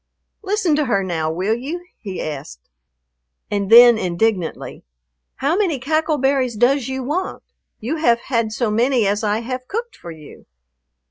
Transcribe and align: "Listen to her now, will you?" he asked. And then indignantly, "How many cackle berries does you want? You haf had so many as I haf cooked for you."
"Listen 0.41 0.75
to 0.77 0.85
her 0.85 1.03
now, 1.03 1.31
will 1.31 1.53
you?" 1.53 1.85
he 1.99 2.19
asked. 2.19 2.71
And 3.51 3.69
then 3.69 3.99
indignantly, 3.99 4.83
"How 5.35 5.55
many 5.55 5.77
cackle 5.77 6.17
berries 6.17 6.55
does 6.55 6.87
you 6.87 7.03
want? 7.03 7.43
You 7.79 7.97
haf 7.97 8.19
had 8.21 8.51
so 8.51 8.71
many 8.71 9.05
as 9.05 9.23
I 9.23 9.41
haf 9.41 9.67
cooked 9.67 9.95
for 9.95 10.09
you." 10.09 10.47